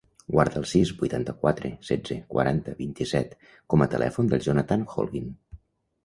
Guarda 0.33 0.57
el 0.59 0.63
sis, 0.69 0.91
vuitanta-quatre, 1.01 1.69
setze, 1.89 2.15
quaranta, 2.31 2.73
vint-i-set 2.79 3.35
com 3.75 3.83
a 3.87 3.89
telèfon 3.91 4.31
del 4.33 4.41
Jonathan 4.47 4.87
Holguin. 4.95 5.29